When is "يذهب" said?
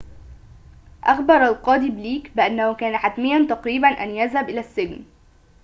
4.09-4.49